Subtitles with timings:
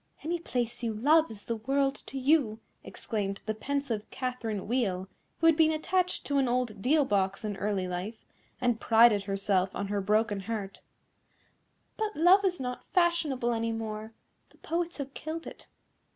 [0.23, 5.45] "Any place you love is the world to you," exclaimed the pensive Catherine Wheel, who
[5.45, 8.25] had been attached to an old deal box in early life,
[8.59, 10.81] and prided herself on her broken heart;
[11.97, 14.11] "but love is not fashionable any more,
[14.49, 15.67] the poets have killed it.